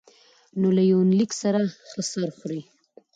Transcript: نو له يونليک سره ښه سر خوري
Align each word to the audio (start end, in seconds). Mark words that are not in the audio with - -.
نو 0.59 0.67
له 0.77 0.83
يونليک 0.91 1.31
سره 1.41 1.61
ښه 1.89 2.01
سر 2.11 2.29
خوري 2.37 2.61